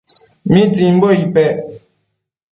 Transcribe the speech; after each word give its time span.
¿mitsimbo 0.53 1.07
icpec 1.17 1.55